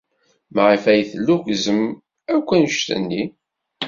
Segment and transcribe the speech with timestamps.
[0.53, 1.81] Maɣef ay tellukkzem
[2.33, 3.23] akk anect-nni?